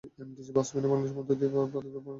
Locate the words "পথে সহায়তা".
1.73-1.95